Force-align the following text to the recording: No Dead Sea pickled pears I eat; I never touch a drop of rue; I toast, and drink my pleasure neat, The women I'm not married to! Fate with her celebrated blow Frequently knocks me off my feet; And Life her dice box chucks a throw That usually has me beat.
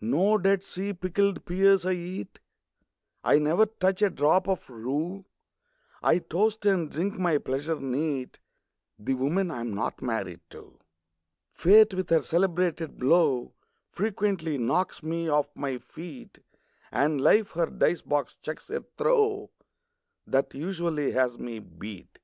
No 0.00 0.38
Dead 0.38 0.64
Sea 0.64 0.94
pickled 0.94 1.44
pears 1.44 1.84
I 1.84 1.92
eat; 1.92 2.38
I 3.22 3.38
never 3.38 3.66
touch 3.66 4.00
a 4.00 4.08
drop 4.08 4.48
of 4.48 4.70
rue; 4.70 5.26
I 6.02 6.20
toast, 6.20 6.64
and 6.64 6.90
drink 6.90 7.18
my 7.18 7.36
pleasure 7.36 7.78
neat, 7.78 8.38
The 8.98 9.12
women 9.12 9.50
I'm 9.50 9.74
not 9.74 10.00
married 10.00 10.40
to! 10.48 10.78
Fate 11.52 11.92
with 11.92 12.08
her 12.08 12.22
celebrated 12.22 12.96
blow 12.96 13.52
Frequently 13.90 14.56
knocks 14.56 15.02
me 15.02 15.28
off 15.28 15.50
my 15.54 15.76
feet; 15.76 16.38
And 16.90 17.20
Life 17.20 17.50
her 17.50 17.66
dice 17.66 18.00
box 18.00 18.36
chucks 18.36 18.70
a 18.70 18.82
throw 18.96 19.50
That 20.26 20.54
usually 20.54 21.10
has 21.10 21.38
me 21.38 21.58
beat. 21.58 22.20